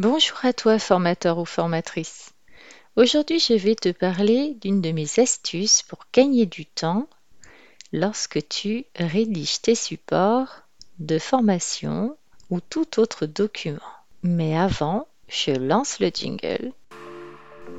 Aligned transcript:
Bonjour 0.00 0.38
à 0.44 0.52
toi 0.54 0.78
formateur 0.78 1.36
ou 1.36 1.44
formatrice. 1.44 2.30
Aujourd'hui 2.96 3.38
je 3.38 3.52
vais 3.52 3.74
te 3.74 3.90
parler 3.90 4.56
d'une 4.62 4.80
de 4.80 4.92
mes 4.92 5.20
astuces 5.20 5.82
pour 5.82 6.06
gagner 6.14 6.46
du 6.46 6.64
temps 6.64 7.06
lorsque 7.92 8.48
tu 8.48 8.86
rédiges 8.96 9.60
tes 9.60 9.74
supports 9.74 10.62
de 11.00 11.18
formation 11.18 12.16
ou 12.48 12.60
tout 12.60 12.98
autre 12.98 13.26
document. 13.26 13.76
Mais 14.22 14.56
avant, 14.56 15.06
je 15.28 15.50
lance 15.50 16.00
le 16.00 16.08
jingle. 16.08 16.72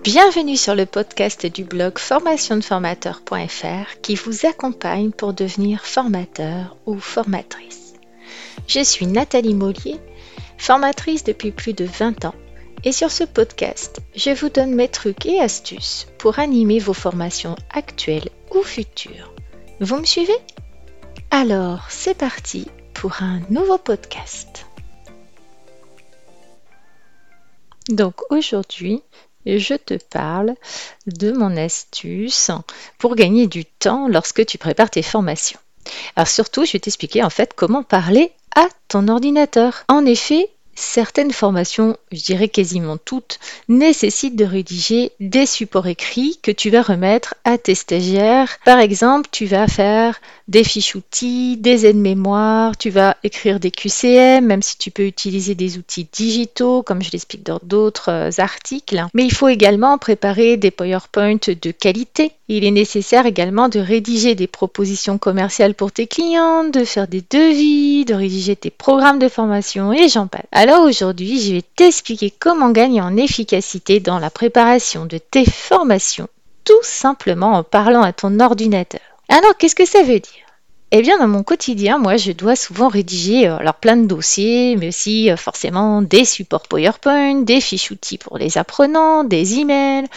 Bienvenue 0.04 0.58
sur 0.58 0.76
le 0.76 0.86
podcast 0.86 1.48
du 1.48 1.64
blog 1.64 1.98
formationdeformateur.fr 1.98 4.00
qui 4.04 4.14
vous 4.14 4.46
accompagne 4.46 5.10
pour 5.10 5.34
devenir 5.34 5.88
formateur 5.88 6.78
ou 6.86 7.00
formatrice. 7.00 7.96
Je 8.68 8.84
suis 8.84 9.08
Nathalie 9.08 9.56
Mollier 9.56 10.00
formatrice 10.62 11.24
depuis 11.24 11.52
plus 11.52 11.74
de 11.74 11.86
20 11.86 12.26
ans. 12.26 12.36
Et 12.84 12.92
sur 12.92 13.12
ce 13.12 13.24
podcast, 13.24 14.00
je 14.16 14.30
vous 14.30 14.50
donne 14.50 14.76
mes 14.76 14.88
trucs 14.88 15.26
et 15.26 15.40
astuces 15.40 16.08
pour 16.20 16.38
animer 16.38 16.80
vos 16.80 16.94
formations 16.94 17.56
actuelles 17.72 18.30
ou 18.56 18.62
futures. 18.62 19.34
Vous 19.80 19.98
me 19.98 20.06
suivez? 20.06 20.38
Alors, 21.32 21.88
c'est 21.90 22.18
parti 22.18 22.68
pour 22.94 23.24
un 23.24 23.42
nouveau 23.50 23.80
podcast. 23.80 24.66
Donc 27.90 28.22
aujourd'hui, 28.30 29.02
je 29.48 29.74
te 29.74 29.96
parle 29.96 30.54
de 31.08 31.32
mon 31.32 31.58
astuce 31.58 32.52
pour 33.00 33.16
gagner 33.16 33.48
du 33.48 33.66
temps 33.66 34.08
lorsque 34.08 34.46
tu 34.46 34.60
prépares 34.60 34.92
tes 34.92 35.02
formations. 35.02 35.60
Alors 36.16 36.28
surtout, 36.28 36.66
je 36.66 36.74
vais 36.74 36.80
t'expliquer 36.80 37.24
en 37.24 37.32
fait 37.32 37.54
comment 37.56 37.84
parler 37.84 38.32
à 38.56 38.68
ton 38.88 39.08
ordinateur. 39.08 39.84
En 39.88 40.06
effet, 40.06 40.50
certaines 40.76 41.32
formations, 41.32 41.98
je 42.12 42.22
dirais 42.22 42.48
quasiment 42.48 42.98
toutes, 42.98 43.40
nécessitent 43.68 44.36
de 44.36 44.46
rédiger 44.46 45.12
des 45.20 45.46
supports 45.46 45.88
écrits 45.88 46.40
que 46.42 46.52
tu 46.52 46.70
vas 46.70 46.82
remettre 46.82 47.36
à 47.44 47.58
tes 47.58 47.76
stagiaires. 47.76 48.58
Par 48.66 48.80
exemple, 48.80 49.30
tu 49.32 49.46
vas 49.46 49.68
faire 49.68 50.20
des 50.48 50.64
fiches 50.64 50.96
outils, 50.96 51.58
des 51.58 51.86
aides-mémoire, 51.86 52.78
tu 52.78 52.90
vas 52.90 53.18
écrire 53.24 53.60
des 53.60 53.72
QCM, 53.72 54.46
même 54.46 54.62
si 54.62 54.78
tu 54.78 54.92
peux 54.92 55.06
utiliser 55.06 55.56
des 55.56 55.78
outils 55.78 56.08
digitaux, 56.12 56.84
comme 56.84 57.02
je 57.02 57.12
l'explique 57.12 57.44
dans 57.44 57.60
d'autres 57.64 58.10
euh, 58.10 58.30
articles. 58.38 59.06
Mais 59.14 59.24
il 59.24 59.34
faut 59.34 59.48
également 59.48 59.98
préparer 59.98 60.58
des 60.58 60.72
PowerPoint 60.72 61.38
de 61.48 61.72
qualité. 61.72 62.34
Il 62.54 62.66
est 62.66 62.72
nécessaire 62.72 63.26
également 63.26 63.70
de 63.70 63.80
rédiger 63.80 64.36
des 64.36 64.46
propositions 64.46 65.18
commerciales 65.18 65.74
pour 65.74 65.94
tes 65.94 66.06
clients, 66.06 66.66
de 66.66 66.84
faire 66.84 67.08
des 67.08 67.24
devis, 67.30 68.04
de 68.04 68.14
rédiger 68.14 68.58
tes 68.58 68.70
programmes 68.70 69.20
de 69.20 69.30
formation 69.30 69.94
et 69.94 70.10
j'en 70.10 70.28
passe. 70.28 70.42
Alors 70.52 70.82
aujourd'hui, 70.82 71.40
je 71.40 71.54
vais 71.54 71.62
t'expliquer 71.62 72.30
comment 72.30 72.72
gagner 72.72 73.00
en 73.00 73.16
efficacité 73.16 74.02
dans 74.02 74.20
la 74.20 74.30
préparation 74.30 75.06
de 75.06 75.18
tes 75.18 75.50
formations, 75.50 76.28
tout 76.66 76.84
simplement 76.84 77.54
en 77.54 77.64
parlant 77.64 78.02
à 78.02 78.12
ton 78.12 78.38
ordinateur. 78.42 79.00
Alors, 79.30 79.56
qu'est-ce 79.58 79.74
que 79.74 79.88
ça 79.88 80.04
veut 80.04 80.20
dire? 80.20 80.46
Eh 80.92 81.02
bien, 81.02 81.20
dans 81.20 81.30
mon 81.30 81.44
quotidien, 81.44 82.00
moi, 82.00 82.18
je 82.18 82.34
dois 82.34 82.58
souvent 82.58 82.90
rédiger 82.90 83.48
euh, 83.48 83.60
alors 83.60 83.76
plein 83.76 83.96
de 83.96 84.08
dossiers, 84.08 84.76
mais 84.76 84.90
aussi 84.90 85.32
euh, 85.32 85.38
forcément 85.38 86.02
des 86.02 86.26
supports 86.26 86.68
PowerPoint, 86.68 87.44
des 87.44 87.62
fiches 87.62 87.92
outils 87.92 88.18
pour 88.18 88.38
les 88.38 88.58
apprenants, 88.58 89.24
des 89.24 89.60
emails. 89.60 90.08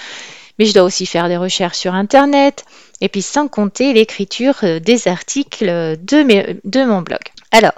Mais 0.59 0.67
je 0.67 0.75
dois 0.75 0.83
aussi 0.83 1.07
faire 1.07 1.29
des 1.29 1.37
recherches 1.37 1.79
sur 1.79 1.95
Internet, 1.95 2.65
et 3.01 3.09
puis 3.09 3.23
sans 3.23 3.49
compter 3.49 3.93
l'écriture 3.93 4.57
euh, 4.63 4.81
des 4.81 5.09
articles 5.09 5.67
de, 5.67 6.57
de 6.65 6.85
mon 6.85 7.03
blog. 7.03 7.21
Alors, 7.51 7.75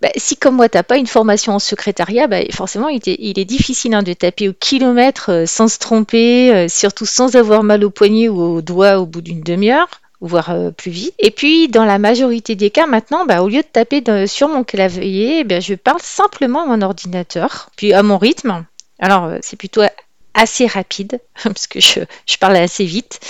bah, 0.00 0.10
si 0.16 0.36
comme 0.36 0.56
moi, 0.56 0.68
tu 0.68 0.78
n'as 0.78 0.82
pas 0.82 0.96
une 0.96 1.06
formation 1.06 1.54
en 1.54 1.58
secrétariat, 1.58 2.26
bah, 2.26 2.40
forcément, 2.52 2.88
il 2.88 3.00
est, 3.06 3.44
difficile 3.44 3.94
hein, 3.94 4.02
de 4.02 4.12
taper 4.12 4.48
au 4.48 4.52
kilomètre 4.52 5.44
sans 5.46 5.68
se 5.68 5.78
tromper, 5.78 6.68
surtout 6.68 7.06
sans 7.06 7.36
avoir 7.36 7.62
mal 7.62 7.84
au 7.84 7.90
poignet 7.90 8.28
ou 8.28 8.40
au 8.40 8.62
doigt 8.62 8.98
au 8.98 9.06
bout 9.06 9.20
d'une 9.20 9.42
demi-heure 9.42 9.88
voire 10.20 10.50
euh, 10.50 10.70
plus 10.70 10.90
vite. 10.90 11.14
Et 11.18 11.30
puis, 11.30 11.68
dans 11.68 11.84
la 11.84 11.98
majorité 11.98 12.54
des 12.54 12.70
cas, 12.70 12.86
maintenant, 12.86 13.26
bah, 13.26 13.42
au 13.42 13.48
lieu 13.48 13.62
de 13.62 13.66
taper 13.66 14.02
sur 14.26 14.48
mon 14.48 14.64
clavier, 14.64 15.44
eh 15.48 15.60
je 15.60 15.74
parle 15.74 16.00
simplement 16.00 16.62
à 16.62 16.66
mon 16.66 16.82
ordinateur, 16.82 17.70
puis 17.76 17.92
à 17.92 18.02
mon 18.02 18.18
rythme. 18.18 18.64
Alors, 18.98 19.24
euh, 19.24 19.38
c'est 19.42 19.56
plutôt 19.56 19.82
assez 20.34 20.66
rapide, 20.66 21.20
parce 21.42 21.66
que 21.66 21.80
je, 21.80 22.00
parle 22.38 22.56
assez 22.56 22.84
vite. 22.84 23.20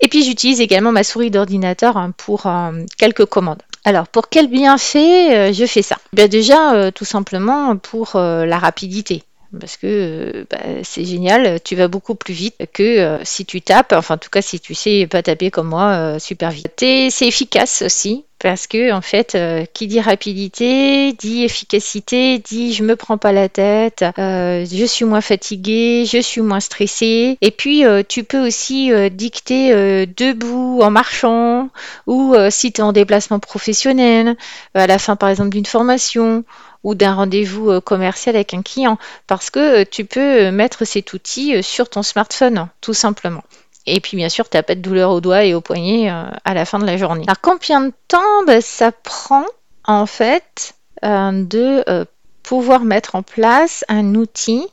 Et 0.00 0.08
puis, 0.08 0.24
j'utilise 0.24 0.60
également 0.60 0.92
ma 0.92 1.04
souris 1.04 1.30
d'ordinateur 1.30 1.96
hein, 1.96 2.12
pour 2.16 2.46
euh, 2.46 2.72
quelques 2.98 3.26
commandes. 3.26 3.62
Alors, 3.84 4.08
pour 4.08 4.28
quel 4.28 4.48
bienfait 4.48 5.52
je 5.54 5.64
fais 5.66 5.82
ça? 5.82 5.96
Bien 6.12 6.28
Déjà, 6.28 6.92
tout 6.92 7.06
simplement 7.06 7.76
pour 7.78 8.10
la 8.14 8.58
rapidité 8.58 9.24
parce 9.58 9.76
que 9.76 9.86
euh, 9.86 10.44
bah, 10.48 10.58
c'est 10.84 11.04
génial, 11.04 11.60
tu 11.62 11.74
vas 11.76 11.88
beaucoup 11.88 12.14
plus 12.14 12.34
vite 12.34 12.56
que 12.72 12.82
euh, 12.82 13.18
si 13.24 13.44
tu 13.44 13.60
tapes, 13.60 13.92
enfin 13.92 14.14
en 14.14 14.18
tout 14.18 14.30
cas 14.30 14.42
si 14.42 14.60
tu 14.60 14.74
sais 14.74 15.06
pas 15.06 15.22
taper 15.22 15.50
comme 15.50 15.68
moi 15.68 15.92
euh, 15.92 16.18
super 16.18 16.50
vite. 16.50 16.72
C'est 16.78 17.26
efficace 17.26 17.82
aussi 17.82 18.24
parce 18.40 18.66
que 18.66 18.92
en 18.92 19.00
fait, 19.00 19.36
qui 19.72 19.86
dit 19.86 20.00
rapidité 20.00 21.12
dit 21.12 21.44
efficacité, 21.44 22.38
dit 22.38 22.72
je 22.72 22.82
me 22.82 22.96
prends 22.96 23.18
pas 23.18 23.32
la 23.32 23.48
tête, 23.48 24.04
je 24.16 24.84
suis 24.86 25.04
moins 25.04 25.20
fatiguée, 25.20 26.04
je 26.06 26.18
suis 26.18 26.40
moins 26.40 26.60
stressée. 26.60 27.38
Et 27.40 27.50
puis 27.50 27.84
tu 28.08 28.24
peux 28.24 28.44
aussi 28.46 28.90
dicter 29.10 30.06
debout 30.06 30.80
en 30.82 30.90
marchant 30.90 31.68
ou 32.06 32.34
si 32.50 32.72
tu 32.72 32.80
es 32.80 32.84
en 32.84 32.92
déplacement 32.92 33.38
professionnel, 33.38 34.36
à 34.74 34.86
la 34.86 34.98
fin 34.98 35.16
par 35.16 35.28
exemple 35.28 35.50
d'une 35.50 35.66
formation 35.66 36.44
ou 36.84 36.94
d'un 36.94 37.14
rendez-vous 37.14 37.70
euh, 37.70 37.80
commercial 37.80 38.36
avec 38.36 38.54
un 38.54 38.62
client 38.62 38.98
parce 39.26 39.50
que 39.50 39.82
euh, 39.82 39.84
tu 39.88 40.04
peux 40.04 40.46
euh, 40.46 40.52
mettre 40.52 40.84
cet 40.84 41.12
outil 41.12 41.62
sur 41.62 41.88
ton 41.90 42.02
smartphone, 42.02 42.68
tout 42.80 42.94
simplement. 42.94 43.42
Et 43.86 44.00
puis 44.00 44.16
bien 44.16 44.28
sûr, 44.28 44.48
tu 44.48 44.56
n'as 44.56 44.62
pas 44.62 44.74
de 44.74 44.80
douleur 44.80 45.10
au 45.10 45.20
doigt 45.20 45.44
et 45.44 45.54
au 45.54 45.60
poignet 45.60 46.08
à 46.08 46.54
la 46.54 46.64
fin 46.64 46.78
de 46.78 46.86
la 46.86 46.96
journée. 46.96 47.24
Alors 47.26 47.40
combien 47.40 47.80
de 47.80 47.92
temps 48.08 48.44
ben, 48.46 48.60
ça 48.60 48.92
prend 48.92 49.44
en 49.84 50.06
fait 50.06 50.74
de 51.02 52.06
pouvoir 52.42 52.80
mettre 52.80 53.14
en 53.14 53.22
place 53.22 53.84
un 53.88 54.14
outil 54.14 54.66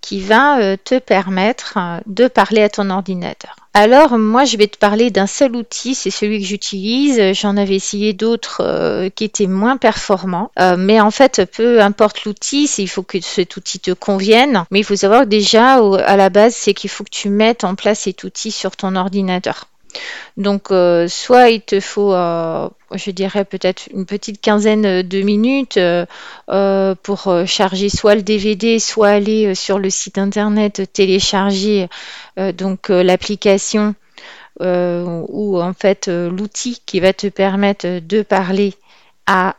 qui 0.00 0.20
va 0.20 0.76
te 0.76 0.98
permettre 0.98 1.78
de 2.06 2.28
parler 2.28 2.62
à 2.62 2.68
ton 2.68 2.90
ordinateur 2.90 3.56
alors 3.80 4.18
moi 4.18 4.44
je 4.44 4.56
vais 4.56 4.66
te 4.66 4.76
parler 4.76 5.12
d'un 5.12 5.28
seul 5.28 5.54
outil, 5.54 5.94
c'est 5.94 6.10
celui 6.10 6.40
que 6.40 6.46
j'utilise. 6.46 7.32
J'en 7.34 7.56
avais 7.56 7.76
essayé 7.76 8.12
d'autres 8.12 8.60
euh, 8.64 9.08
qui 9.08 9.22
étaient 9.22 9.46
moins 9.46 9.76
performants. 9.76 10.50
Euh, 10.58 10.76
mais 10.76 11.00
en 11.00 11.12
fait, 11.12 11.48
peu 11.56 11.80
importe 11.80 12.24
l'outil, 12.24 12.68
il 12.78 12.88
faut 12.88 13.04
que 13.04 13.20
cet 13.20 13.56
outil 13.56 13.78
te 13.78 13.92
convienne. 13.92 14.64
Mais 14.72 14.80
il 14.80 14.84
faut 14.84 14.96
savoir 14.96 15.26
déjà 15.26 15.74
à 15.76 16.16
la 16.16 16.28
base, 16.28 16.56
c'est 16.56 16.74
qu'il 16.74 16.90
faut 16.90 17.04
que 17.04 17.10
tu 17.10 17.28
mettes 17.28 17.62
en 17.62 17.76
place 17.76 18.00
cet 18.00 18.24
outil 18.24 18.50
sur 18.50 18.74
ton 18.74 18.96
ordinateur. 18.96 19.66
Donc, 20.36 20.70
euh, 20.70 21.08
soit 21.08 21.50
il 21.50 21.60
te 21.60 21.80
faut, 21.80 22.12
euh, 22.12 22.68
je 22.94 23.10
dirais 23.10 23.44
peut-être 23.44 23.88
une 23.92 24.06
petite 24.06 24.40
quinzaine 24.40 25.02
de 25.02 25.22
minutes 25.22 25.78
euh, 25.78 26.94
pour 27.02 27.32
charger 27.46 27.88
soit 27.88 28.14
le 28.14 28.22
DVD, 28.22 28.78
soit 28.78 29.08
aller 29.08 29.54
sur 29.54 29.78
le 29.78 29.90
site 29.90 30.18
internet 30.18 30.82
télécharger 30.92 31.88
donc 32.56 32.88
l'application 32.88 33.94
ou 34.60 35.60
en 35.60 35.72
fait 35.72 36.08
l'outil 36.08 36.80
qui 36.86 37.00
va 37.00 37.12
te 37.12 37.26
permettre 37.26 38.00
de 38.00 38.22
parler 38.22 38.74
à 39.26 39.56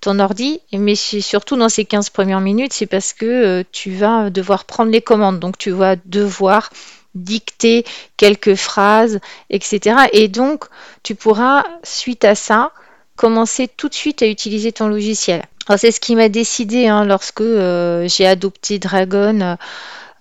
ton 0.00 0.20
ordi, 0.20 0.60
mais 0.72 0.94
surtout 0.94 1.56
dans 1.56 1.68
ces 1.68 1.84
15 1.84 2.10
premières 2.10 2.40
minutes, 2.40 2.72
c'est 2.72 2.86
parce 2.86 3.12
que 3.12 3.64
tu 3.72 3.90
vas 3.92 4.30
devoir 4.30 4.64
prendre 4.64 4.92
les 4.92 5.02
commandes. 5.02 5.40
Donc 5.40 5.58
tu 5.58 5.70
vas 5.70 5.96
devoir 6.04 6.70
dicter 7.14 7.84
quelques 8.16 8.54
phrases, 8.54 9.20
etc. 9.50 10.08
Et 10.12 10.28
donc, 10.28 10.64
tu 11.02 11.14
pourras, 11.14 11.64
suite 11.82 12.24
à 12.24 12.34
ça, 12.34 12.72
commencer 13.16 13.68
tout 13.68 13.88
de 13.88 13.94
suite 13.94 14.22
à 14.22 14.26
utiliser 14.26 14.72
ton 14.72 14.88
logiciel. 14.88 15.42
C'est 15.76 15.90
ce 15.90 16.00
qui 16.00 16.16
m'a 16.16 16.30
décidé 16.30 16.86
hein, 16.86 17.04
lorsque 17.04 17.42
euh, 17.42 18.08
j'ai 18.08 18.26
adopté 18.26 18.78
Dragon. 18.78 19.56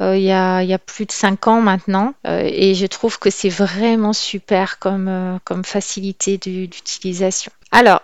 Euh, 0.01 0.15
il, 0.15 0.23
y 0.23 0.31
a, 0.31 0.77
plus 0.77 1.06
de 1.06 1.12
5 1.12 1.47
ans 1.47 1.62
maintenant 1.62 2.13
euh, 2.27 2.41
et 2.44 2.75
je 2.75 2.85
trouve 2.85 3.17
que 3.17 3.31
c'est 3.31 3.50
vraiment 3.50 4.13
super 4.13 4.77
comme, 4.77 5.39
facilité 5.63 6.38
d'utilisation. 6.38 7.51
Alors, 7.71 8.01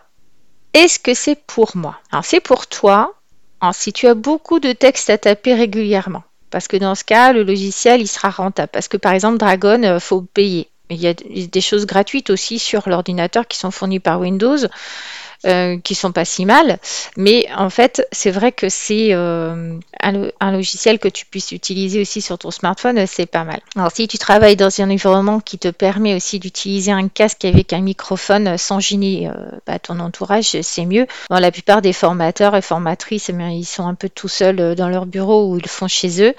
est-ce 0.74 0.98
que 0.98 1.14
c'est 1.14 1.36
pour 1.36 1.76
moi? 1.76 2.00
Alors, 2.12 2.26
c'est 2.26 2.40
pour 2.40 2.66
toi 2.68 3.14
si 3.74 3.94
tu 3.94 4.08
as 4.08 4.16
beaucoup 4.16 4.60
de 4.60 4.74
textes 4.74 5.10
à 5.10 5.18
taper 5.18 5.54
régulièrement. 5.54 6.24
Parce 6.54 6.68
que 6.68 6.78
dans 6.78 6.94
ce 6.94 7.04
cas, 7.04 7.34
le 7.34 7.42
logiciel, 7.42 8.00
il 8.00 8.08
sera 8.08 8.30
rentable. 8.30 8.70
Parce 8.72 8.88
que 8.88 8.96
par 8.96 9.14
exemple, 9.14 9.40
Dragon, 9.40 9.80
il 9.82 9.86
euh, 9.88 10.00
faut 10.00 10.22
payer. 10.22 10.70
Il 10.92 11.02
y 11.02 11.08
a 11.08 11.16
des 11.16 11.62
choses 11.62 11.88
gratuites 11.88 12.30
aussi 12.30 12.60
sur 12.60 12.88
l'ordinateur 12.88 13.48
qui 13.48 13.58
sont 13.58 13.72
fournies 13.72 14.00
par 14.00 14.20
Windows. 14.20 14.58
Euh, 15.46 15.78
qui 15.78 15.94
sont 15.94 16.14
pas 16.14 16.24
si 16.24 16.46
mal. 16.46 16.80
Mais 17.18 17.48
en 17.58 17.70
fait, 17.70 18.08
c'est 18.14 18.32
vrai 18.32 18.54
que 18.54 18.70
c'est 18.70 19.10
euh, 19.12 19.78
un, 20.02 20.52
logiciel 20.52 21.00
que 21.00 21.10
tu 21.10 21.26
puisses 21.26 21.52
utiliser 21.52 22.00
aussi 22.00 22.22
sur 22.22 22.38
ton 22.38 22.50
smartphone, 22.50 23.06
c'est 23.08 23.26
pas 23.26 23.44
mal. 23.44 23.60
Alors 23.76 23.92
si 23.92 24.08
tu 24.08 24.18
travailles 24.18 24.56
dans 24.56 24.70
un 24.80 24.90
environnement 24.90 25.42
qui 25.42 25.60
te 25.60 25.68
permet 25.68 26.16
aussi 26.16 26.40
d'utiliser 26.40 26.94
un 26.94 27.10
casque 27.10 27.44
avec 27.44 27.74
un 27.74 27.82
microphone 27.82 28.58
sans 28.58 28.80
gêner 28.80 29.30
bah, 29.68 29.80
ton 29.80 30.00
entourage, 30.00 30.62
c'est 30.62 30.86
mieux. 30.86 31.08
la 31.30 31.52
plupart 31.52 31.82
des 31.82 31.94
formateurs 31.94 32.56
et 32.56 32.62
formatrices, 32.62 33.30
eh 33.30 33.34
ils 33.52 33.66
sont 33.66 33.86
un 33.86 33.96
peu 33.96 34.08
tout 34.08 34.30
seuls 34.30 34.76
dans 34.76 34.88
leur 34.88 35.06
bureau 35.06 35.50
ou 35.52 35.58
ils 35.58 35.68
font 35.68 35.90
chez 35.90 36.24
eux. 36.24 36.34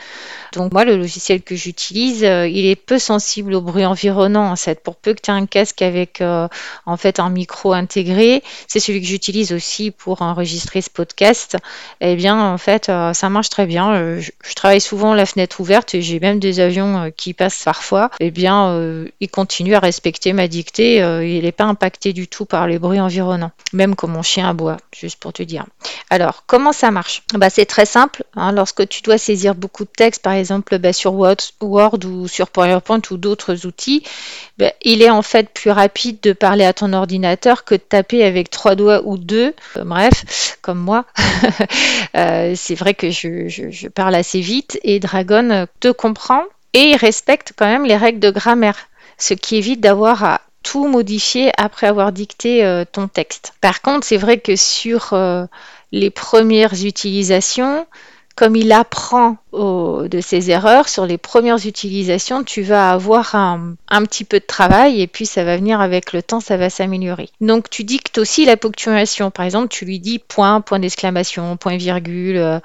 Donc 0.55 0.73
moi, 0.73 0.85
le 0.85 0.97
logiciel 0.97 1.43
que 1.43 1.57
j'utilise, 1.57 2.23
il 2.23 2.67
est 2.67 2.77
peu 2.77 2.99
sensible 2.99 3.55
au 3.55 3.61
bruit 3.61 3.85
environnant. 3.85 4.55
Pour 4.83 4.97
peu 4.97 5.13
que 5.13 5.21
tu 5.21 5.31
aies 5.31 5.35
un 5.35 5.47
casque 5.47 5.83
avec 5.83 6.23
en 6.23 6.97
fait 6.97 7.19
un 7.19 7.31
micro 7.31 7.73
intégré, 7.73 8.43
c'est 8.67 8.81
celui 8.95 9.03
que 9.03 9.09
j'utilise 9.09 9.53
aussi 9.53 9.91
pour 9.91 10.23
enregistrer 10.23 10.81
ce 10.81 10.89
podcast. 10.89 11.57
Eh 12.01 12.15
bien, 12.15 12.41
en 12.41 12.59
fait, 12.59 12.89
euh, 12.89 13.13
ça 13.13 13.29
marche 13.29 13.49
très 13.49 13.67
bien. 13.67 13.93
Euh, 13.93 14.21
je, 14.21 14.55
travaille 14.55 14.81
souvent 14.81 15.15
la 15.15 15.27
fenêtre 15.27 15.61
ouverte 15.61 15.97
et 15.97 16.03
j'ai 16.03 16.21
même 16.21 16.39
des 16.39 16.61
avions 16.61 17.03
euh, 17.03 17.11
qui 17.11 17.35
passent 17.35 17.65
parfois. 17.65 18.11
Eh 18.21 18.31
bien, 18.31 18.55
il 19.21 19.29
continue 19.29 19.75
à 19.75 19.81
respecter 19.81 20.33
ma 20.33 20.47
dictée. 20.47 20.99
il 20.99 21.43
n'est 21.43 21.53
pas 21.53 21.65
impacté 21.65 22.13
du 22.13 22.29
tout 22.29 22.45
par 22.45 22.69
les 22.69 22.79
bruits 22.79 23.01
environnants, 23.01 23.51
même 23.73 23.97
comme 23.97 24.13
mon 24.13 24.23
chien 24.23 24.49
aboie, 24.49 24.77
juste 24.95 25.19
pour 25.19 25.33
te 25.33 25.43
dire. 25.43 25.65
Alors, 26.11 26.45
comment 26.47 26.73
ça 26.73 26.91
marche? 26.91 27.23
Bah, 27.35 27.51
C'est 27.51 27.67
très 27.67 27.87
simple. 27.87 28.23
Hein. 28.37 28.53
lorsque 28.53 28.87
tu 28.89 29.03
dois 29.03 29.19
saisir 29.19 29.55
beaucoup 29.55 29.85
de 29.85 29.91
texte, 29.91 30.23
par 30.23 30.35
exemple 30.35 30.79
bah, 30.79 30.93
sur 30.93 31.15
Word 31.15 31.37
ou 32.05 32.29
sur 32.29 32.49
PowerPoint 32.49 33.03
ou 33.11 33.17
d'autres 33.17 33.67
outils, 33.67 34.05
bah, 34.59 34.73
il 34.83 35.03
est 35.03 35.11
en 35.11 35.23
fait 35.23 35.49
plus 35.51 35.71
rapide 35.71 36.19
de 36.23 36.33
parler 36.33 36.65
à 36.65 36.73
ton 36.73 36.93
ordinateur 36.93 37.65
que 37.65 37.75
de 37.75 37.81
taper 37.81 38.25
avec 38.25 38.51
trois 38.51 38.75
doigts 38.75 38.84
ou 39.05 39.19
deux. 39.19 39.55
Euh, 39.77 39.85
bref, 39.85 40.59
comme 40.63 40.79
moi, 40.79 41.05
euh, 42.17 42.55
c'est 42.57 42.75
vrai 42.75 42.95
que 42.95 43.11
je, 43.11 43.89
parle 43.89 44.15
assez 44.15 44.41
vite 44.41 44.79
et 44.83 45.01
Dragon 45.01 45.67
te 45.81 45.91
comprend 45.91 46.43
et 46.73 46.97
respecte 46.97 47.53
quand 47.57 47.67
même 47.67 47.85
les 47.85 47.97
règles 47.97 48.21
de 48.21 48.31
grammaire, 48.31 48.89
ce 49.19 49.35
qui 49.35 49.57
évite 49.57 49.81
d'avoir 49.81 50.25
à 50.25 50.41
tout 50.63 50.87
modifier 50.87 51.53
après 51.59 51.87
avoir 51.87 52.11
dicté 52.11 52.65
euh, 52.65 52.85
ton 52.91 53.07
texte. 53.07 53.53
Par 53.61 53.83
contre, 53.83 54.07
c'est 54.07 54.17
vrai 54.17 54.39
que 54.39 54.57
sur 54.57 55.15
les 55.93 56.11
premières 56.11 56.85
utilisations, 56.85 57.87
comme 58.35 58.57
il 58.57 58.73
apprend 58.73 59.37
de 59.53 60.21
ses 60.21 60.51
erreurs 60.51 60.89
sur 60.89 61.07
les 61.07 61.19
premières 61.19 61.65
utilisations, 61.67 62.43
tu 62.43 62.63
vas 62.63 62.91
avoir 62.91 63.35
un, 63.35 63.77
petit 64.05 64.25
peu 64.25 64.41
de 64.41 64.45
travail 64.45 65.01
et 65.01 65.07
puis 65.07 65.27
ça 65.27 65.45
va 65.45 65.57
venir 65.57 65.81
avec 65.81 66.13
le 66.13 66.23
temps, 66.23 66.41
ça 66.41 66.57
va 66.57 66.71
s'améliorer. 66.71 67.29
Donc 67.41 67.71
tu 67.71 67.85
dictes 67.85 68.19
aussi 68.19 68.45
la 68.45 68.57
ponctuation. 68.57 69.31
Par 69.31 69.45
exemple, 69.45 69.69
tu 69.69 69.85
lui 69.85 70.01
dis 70.01 70.19
point, 70.19 70.61
point 70.61 70.81
d'exclamation, 70.81 71.57
point 71.57 71.77
virgule, 71.77 72.37
euh, 72.37 72.59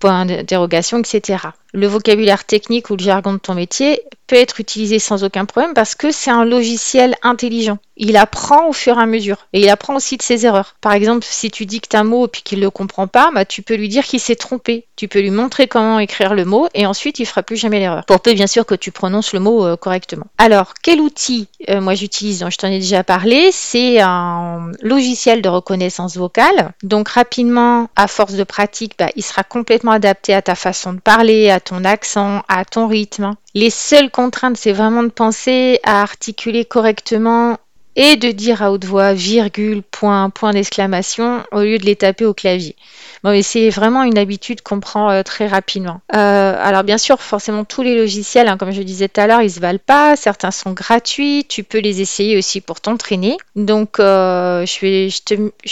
point 0.00 0.26
d'interrogation, 0.26 0.98
etc. 0.98 1.38
Le 1.72 1.86
vocabulaire 1.86 2.44
technique 2.44 2.90
ou 2.90 2.96
le 2.96 3.02
jargon 3.02 3.32
de 3.32 3.38
ton 3.38 3.54
métier 3.54 4.02
peut 4.26 4.36
être 4.36 4.60
utilisé 4.60 4.98
sans 4.98 5.24
aucun 5.24 5.44
problème 5.44 5.74
parce 5.74 5.94
que 5.94 6.10
c'est 6.10 6.30
un 6.30 6.44
logiciel 6.44 7.16
intelligent. 7.22 7.78
Il 7.96 8.16
apprend 8.16 8.68
au 8.68 8.72
fur 8.72 8.98
et 8.98 9.02
à 9.02 9.06
mesure 9.06 9.46
et 9.52 9.60
il 9.60 9.68
apprend 9.68 9.96
aussi 9.96 10.16
de 10.16 10.22
ses 10.22 10.46
erreurs. 10.46 10.74
Par 10.80 10.92
exemple, 10.92 11.26
si 11.28 11.50
tu 11.50 11.66
dictes 11.66 11.94
un 11.94 12.04
mot 12.04 12.26
et 12.26 12.28
puis 12.28 12.42
qu'il 12.42 12.58
ne 12.58 12.64
le 12.64 12.70
comprend 12.70 13.06
pas, 13.06 13.30
bah, 13.34 13.44
tu 13.44 13.62
peux 13.62 13.74
lui 13.74 13.88
dire 13.88 14.04
qu'il 14.04 14.20
s'est 14.20 14.36
trompé. 14.36 14.86
Tu 14.96 15.08
peux 15.08 15.20
lui 15.20 15.30
montrer 15.30 15.66
comment 15.66 15.98
écrire 15.98 16.34
le 16.34 16.44
mot 16.44 16.68
et 16.74 16.86
ensuite 16.86 17.18
il 17.18 17.26
fera 17.26 17.42
plus 17.42 17.56
jamais 17.56 17.78
l'erreur. 17.78 18.04
Pour 18.06 18.20
peu 18.20 18.32
bien 18.32 18.46
sûr 18.46 18.64
que 18.64 18.74
tu 18.74 18.90
prononces 18.90 19.32
le 19.32 19.40
mot 19.40 19.64
euh, 19.64 19.76
correctement. 19.76 20.26
Alors, 20.38 20.74
quel 20.82 21.00
outil 21.00 21.48
euh, 21.68 21.80
moi 21.80 21.94
j'utilise 21.94 22.40
dont 22.40 22.50
je 22.50 22.56
t'en 22.56 22.68
ai 22.68 22.78
déjà 22.78 23.04
parlé? 23.04 23.50
C'est 23.52 24.00
un 24.00 24.72
logiciel 24.80 25.42
de 25.42 25.48
reconnaissance 25.48 26.16
vocale. 26.16 26.72
Donc 26.82 27.08
rapidement, 27.08 27.88
à 27.96 28.08
force 28.08 28.34
de 28.34 28.44
pratique, 28.44 28.94
bah, 28.98 29.08
il 29.16 29.22
sera 29.22 29.42
complètement 29.42 29.92
adapté 29.92 30.32
à 30.34 30.42
ta 30.42 30.54
façon 30.54 30.92
de 30.92 31.00
parler, 31.00 31.50
à 31.50 31.60
ton 31.62 31.84
accent, 31.84 32.42
à 32.48 32.64
ton 32.64 32.86
rythme. 32.86 33.34
Les 33.54 33.70
seules 33.70 34.10
contraintes, 34.10 34.56
c'est 34.56 34.72
vraiment 34.72 35.02
de 35.02 35.08
penser 35.08 35.80
à 35.84 36.02
articuler 36.02 36.64
correctement 36.64 37.58
et 37.96 38.16
de 38.16 38.30
dire 38.30 38.62
à 38.62 38.72
haute 38.72 38.84
voix 38.84 39.12
virgule, 39.12 39.82
point, 39.82 40.30
point 40.30 40.52
d'exclamation 40.52 41.44
au 41.52 41.60
lieu 41.60 41.78
de 41.78 41.84
les 41.84 41.96
taper 41.96 42.24
au 42.24 42.34
clavier. 42.34 42.76
Bon, 43.22 43.40
c'est 43.42 43.70
vraiment 43.70 44.02
une 44.02 44.18
habitude 44.18 44.62
qu'on 44.62 44.80
prend 44.80 45.10
euh, 45.10 45.22
très 45.22 45.46
rapidement. 45.46 46.00
Euh, 46.14 46.56
alors 46.58 46.82
bien 46.82 46.98
sûr, 46.98 47.20
forcément 47.20 47.64
tous 47.64 47.82
les 47.82 47.96
logiciels, 47.96 48.48
hein, 48.48 48.56
comme 48.56 48.72
je 48.72 48.82
disais 48.82 49.08
tout 49.08 49.20
à 49.20 49.28
l'heure, 49.28 49.42
ils 49.42 49.50
se 49.50 49.60
valent 49.60 49.78
pas. 49.84 50.16
Certains 50.16 50.50
sont 50.50 50.72
gratuits. 50.72 51.44
Tu 51.48 51.62
peux 51.62 51.78
les 51.78 52.00
essayer 52.00 52.36
aussi 52.36 52.60
pour 52.60 52.80
t'entraîner. 52.80 53.36
Donc 53.54 54.00
euh, 54.00 54.66
je, 54.66 55.22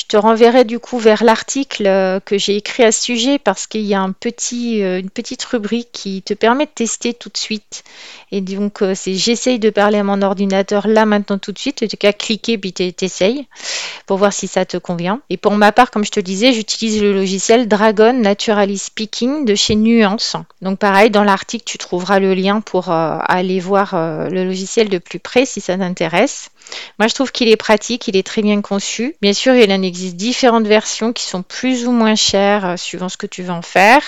te, 0.07 0.17
renverrai 0.17 0.65
du 0.65 0.79
coup 0.79 0.99
vers 0.99 1.25
l'article 1.25 2.21
que 2.25 2.39
j'ai 2.39 2.57
écrit 2.57 2.85
à 2.85 2.93
ce 2.93 3.03
sujet 3.03 3.39
parce 3.39 3.67
qu'il 3.67 3.83
y 3.83 3.95
a 3.95 4.01
une 4.01 5.11
petite 5.11 5.45
rubrique 5.45 5.89
qui 5.93 6.23
te 6.23 6.35
permet 6.35 6.67
de 6.67 6.71
tester 6.71 7.15
tout 7.15 7.31
de 7.31 7.37
suite. 7.37 7.83
Et 8.31 8.41
donc 8.41 8.85
c'est 8.95 9.15
j'essaye 9.15 9.59
de 9.59 9.71
parler 9.71 9.99
à 9.99 10.05
mon 10.05 10.23
ordinateur 10.23 10.87
là 10.87 11.05
maintenant 11.05 11.39
tout 11.39 11.53
de 11.53 11.59
suite. 11.59 11.85
Cliquer 12.13 12.59
puis 12.59 12.73
t'essayes 12.73 13.47
pour 14.07 14.19
voir 14.19 14.33
si 14.33 14.49
ça 14.49 14.65
te 14.65 14.77
convient. 14.77 15.21
Et 15.31 15.37
pour 15.37 15.53
ma 15.53 15.73
part, 15.73 15.91
comme 15.91 16.05
je 16.05 16.11
te 16.11 16.21
disais, 16.21 16.53
j'utilise 16.53 17.01
le 17.01 17.13
logiciel 17.13 17.69
Dragon 17.69 18.13
Naturally 18.13 18.79
Speaking 18.79 19.45
de 19.45 19.55
chez 19.55 19.77
Nuance. 19.77 20.37
Donc 20.63 20.79
pareil, 20.79 21.11
dans 21.11 21.25
l'article, 21.25 21.65
tu 21.65 21.79
trouveras 21.79 22.19
le 22.19 22.35
lien 22.35 22.61
pour 22.61 22.91
euh, 22.91 23.19
aller 23.21 23.61
voir 23.61 23.95
euh, 23.95 24.29
le 24.29 24.45
logiciel 24.45 24.89
de 24.89 24.99
plus 24.99 25.21
près 25.21 25.47
si 25.47 25.61
ça 25.61 25.77
t'intéresse. 25.77 26.51
Moi, 26.99 27.09
je 27.09 27.15
trouve 27.15 27.33
qu'il 27.33 27.49
est 27.49 27.57
pratique, 27.57 28.09
il 28.09 28.17
est 28.17 28.27
très 28.27 28.43
bien 28.43 28.61
conçu. 28.61 29.17
Bien 29.23 29.33
sûr, 29.33 29.55
il 29.55 29.73
en 29.73 29.83
existe 29.83 30.17
différentes 30.17 30.67
versions 30.67 31.13
qui 31.13 31.25
sont 31.25 31.43
plus 31.43 31.87
ou 31.87 31.93
moins 31.93 32.15
chères 32.15 32.65
euh, 32.65 32.77
suivant 32.77 33.09
ce 33.09 33.17
que 33.17 33.27
tu 33.27 33.43
veux 33.43 33.51
en 33.51 33.63
faire. 33.63 34.03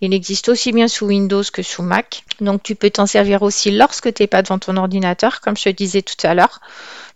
Il 0.00 0.14
existe 0.14 0.48
aussi 0.48 0.72
bien 0.72 0.88
sous 0.88 1.06
Windows 1.06 1.42
que 1.52 1.62
sous 1.62 1.82
Mac. 1.82 2.24
Donc, 2.40 2.62
tu 2.62 2.74
peux 2.74 2.90
t'en 2.90 3.06
servir 3.06 3.42
aussi 3.42 3.70
lorsque 3.70 4.12
tu 4.14 4.22
n'es 4.22 4.26
pas 4.26 4.42
devant 4.42 4.58
ton 4.58 4.76
ordinateur, 4.76 5.40
comme 5.40 5.56
je 5.56 5.64
te 5.64 5.68
disais 5.70 6.02
tout 6.02 6.26
à 6.26 6.34
l'heure. 6.34 6.60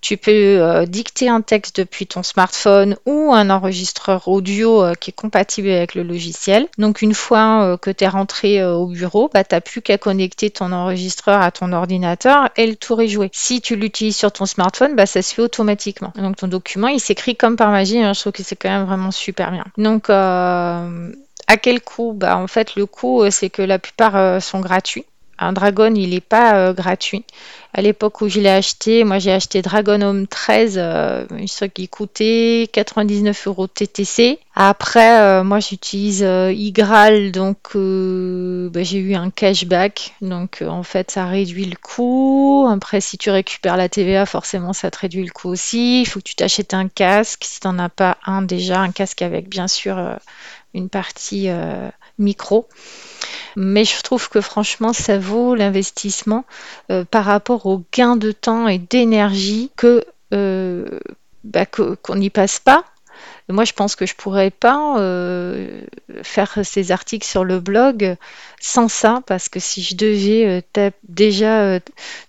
Tu 0.03 0.17
peux 0.17 0.33
euh, 0.33 0.85
dicter 0.85 1.29
un 1.29 1.43
texte 1.43 1.77
depuis 1.77 2.09
ton 2.09 2.25
smartphone 2.25 2.97
ou 3.07 3.33
un 3.33 3.51
enregistreur 3.51 4.27
audio 4.27 4.83
euh, 4.83 4.95
qui 4.95 5.11
est 5.11 5.15
compatible 5.15 5.69
avec 5.69 5.95
le 5.95 6.03
logiciel. 6.03 6.67
Donc 6.77 7.03
une 7.03 7.15
fois 7.15 7.63
euh, 7.63 7.77
que 7.77 7.89
tu 7.89 8.03
es 8.03 8.09
rentré 8.09 8.65
au 8.65 8.89
bureau, 8.89 9.31
bah, 9.33 9.45
tu 9.45 9.55
n'as 9.55 9.61
plus 9.61 9.81
qu'à 9.81 9.99
connecter 9.99 10.51
ton 10.51 10.73
enregistreur 10.73 11.41
à 11.41 11.53
ton 11.53 11.73
ordinateur 11.73 12.51
et 12.57 12.67
le 12.67 12.75
tour 12.75 13.01
est 13.01 13.07
joué. 13.07 13.31
Si 13.33 13.61
tu 13.61 13.77
l'utilises 13.77 14.17
sur 14.17 14.33
ton 14.33 14.45
smartphone, 14.45 14.97
bah, 14.97 15.07
ça 15.07 15.23
se 15.23 15.33
fait 15.33 15.43
automatiquement. 15.43 16.13
Donc 16.17 16.35
ton 16.35 16.49
document, 16.49 16.89
il 16.89 16.99
s'écrit 16.99 17.37
comme 17.37 17.55
par 17.55 17.71
magie. 17.71 18.03
Hein. 18.03 18.13
je 18.13 18.21
trouve 18.21 18.33
que 18.33 18.43
c'est 18.43 18.57
quand 18.57 18.71
même 18.71 18.87
vraiment 18.87 19.13
super 19.13 19.53
bien. 19.53 19.65
Donc 19.79 20.11
à 20.11 21.57
quel 21.63 21.81
coût? 21.81 22.13
Bah, 22.13 22.37
En 22.37 22.49
fait, 22.49 22.75
le 22.75 22.87
coût, 22.87 23.31
c'est 23.31 23.51
que 23.51 23.63
la 23.63 23.79
plupart 23.79 24.43
sont 24.43 24.59
gratuits. 24.59 25.05
Un 25.39 25.53
Dragon, 25.53 25.93
il 25.95 26.11
n'est 26.11 26.21
pas 26.21 26.73
gratuit 26.73 27.25
à 27.75 27.81
l'époque 27.81 28.21
où 28.21 28.29
je 28.29 28.39
l'ai 28.41 28.51
acheté, 28.51 29.03
moi 29.03 29.19
j'ai 29.19 29.33
acheté 29.33 29.63
Dragon 29.63 30.01
Home 30.03 30.27
13, 30.27 30.75
euh, 30.77 31.27
qui 31.73 31.89
coûtait 31.89 32.69
99 32.71 33.47
euros 33.47 33.67
TTC. 33.67 34.39
Après, 34.55 35.21
euh, 35.21 35.43
moi 35.43 35.59
j'utilise 35.61 36.23
euh, 36.23 36.53
Igral, 36.53 37.33
donc 37.33 37.59
euh, 37.75 38.69
bah, 38.69 38.83
j'ai 38.83 38.99
eu 38.99 39.15
un 39.15 39.31
cashback, 39.31 40.15
donc 40.21 40.63
en 40.67 40.83
fait 40.83 41.11
ça 41.11 41.25
réduit 41.25 41.65
le 41.65 41.77
coût. 41.77 42.69
Après, 42.71 43.01
si 43.01 43.17
tu 43.17 43.31
récupères 43.31 43.79
la 43.79 43.89
TVA, 43.89 44.27
forcément 44.27 44.75
ça 44.75 44.91
te 44.91 44.99
réduit 44.99 45.25
le 45.25 45.33
coût 45.33 45.49
aussi. 45.49 46.03
Il 46.03 46.07
faut 46.07 46.21
que 46.21 46.25
tu 46.25 46.37
t'achètes 46.37 46.75
un 46.75 46.89
casque, 46.89 47.45
si 47.45 47.61
tu 47.61 47.69
n'en 47.69 47.79
as 47.79 47.89
pas 47.89 48.19
un 48.27 48.43
déjà, 48.43 48.81
un 48.81 48.91
casque 48.91 49.23
avec 49.23 49.49
bien 49.49 49.67
sûr 49.67 49.99
une 50.75 50.91
partie 50.91 51.49
micro. 52.23 52.67
Mais 53.57 53.85
je 53.85 54.01
trouve 54.03 54.29
que 54.29 54.41
franchement, 54.41 54.93
ça 54.93 55.19
vaut 55.19 55.55
l'investissement 55.55 56.45
euh, 56.91 57.05
par 57.05 57.25
rapport 57.25 57.67
au 57.67 57.83
gain 57.93 58.17
de 58.17 58.33
temps 58.33 58.67
et 58.67 58.79
d'énergie 58.79 59.71
que 59.77 60.05
euh, 60.33 60.99
bah, 61.45 61.67
qu'on 61.67 62.17
n'y 62.17 62.31
passe 62.31 62.59
pas 62.59 62.85
moi, 63.49 63.65
je 63.65 63.73
pense 63.73 63.97
que 63.97 64.07
je 64.07 64.15
pourrais 64.15 64.51
pas 64.51 64.99
euh, 64.99 65.83
faire 66.23 66.59
ces 66.63 66.93
articles 66.93 67.27
sur 67.27 67.45
le 67.45 67.61
blog 67.61 68.17
sans 68.61 68.89
ça, 68.89 69.23
parce 69.27 69.49
que 69.49 69.59
si 69.59 69.83
je 69.83 69.97
devais 69.97 70.63
euh, 70.79 70.91
déjà, 71.09 71.63
euh, 71.63 71.81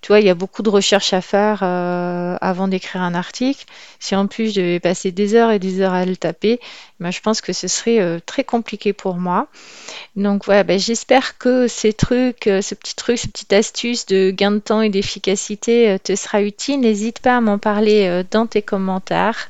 tu 0.01 0.07
vois, 0.07 0.19
il 0.19 0.25
y 0.25 0.29
a 0.29 0.33
beaucoup 0.33 0.63
de 0.63 0.69
recherches 0.69 1.13
à 1.13 1.21
faire 1.21 1.63
avant 1.63 2.67
d'écrire 2.67 3.01
un 3.01 3.13
article. 3.13 3.65
Si 3.99 4.15
en 4.15 4.27
plus 4.27 4.53
je 4.53 4.59
devais 4.59 4.79
passer 4.79 5.11
des 5.11 5.35
heures 5.35 5.51
et 5.51 5.59
des 5.59 5.81
heures 5.81 5.93
à 5.93 6.05
le 6.05 6.17
taper, 6.17 6.59
ben, 6.99 7.11
je 7.11 7.21
pense 7.21 7.41
que 7.41 7.53
ce 7.53 7.67
serait 7.67 8.19
très 8.25 8.43
compliqué 8.43 8.91
pour 8.91 9.15
moi. 9.15 9.47
Donc 10.15 10.45
voilà, 10.45 10.63
ben, 10.63 10.79
j'espère 10.79 11.37
que 11.37 11.67
ces 11.67 11.93
trucs, 11.93 12.43
ce 12.45 12.75
petit 12.75 12.95
truc, 12.95 13.17
ces 13.17 13.27
petites 13.27 13.53
astuces 13.53 14.05
de 14.07 14.31
gain 14.31 14.51
de 14.51 14.59
temps 14.59 14.81
et 14.81 14.89
d'efficacité 14.89 15.97
te 16.03 16.15
sera 16.15 16.41
utile. 16.41 16.81
N'hésite 16.81 17.19
pas 17.19 17.37
à 17.37 17.41
m'en 17.41 17.59
parler 17.59 18.23
dans 18.31 18.47
tes 18.47 18.61
commentaires. 18.61 19.49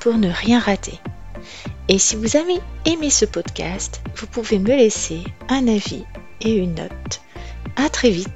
pour 0.00 0.14
ne 0.14 0.30
rien 0.30 0.58
rater. 0.58 0.98
Et 1.88 1.98
si 1.98 2.16
vous 2.16 2.36
avez 2.36 2.60
aimé 2.84 3.10
ce 3.10 3.24
podcast, 3.24 4.02
vous 4.16 4.26
pouvez 4.26 4.58
me 4.58 4.76
laisser 4.76 5.22
un 5.48 5.66
avis 5.68 6.04
et 6.40 6.54
une 6.54 6.74
note. 6.74 7.20
À 7.76 7.88
très 7.88 8.10
vite 8.10 8.28